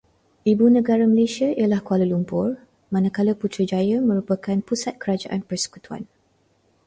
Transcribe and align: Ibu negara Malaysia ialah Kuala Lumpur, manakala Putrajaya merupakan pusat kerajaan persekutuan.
Ibu 0.51 0.65
negara 0.77 1.03
Malaysia 1.13 1.49
ialah 1.61 1.81
Kuala 1.87 2.05
Lumpur, 2.11 2.49
manakala 2.93 3.31
Putrajaya 3.41 3.97
merupakan 4.09 4.57
pusat 4.67 4.93
kerajaan 5.01 5.41
persekutuan. 5.49 6.03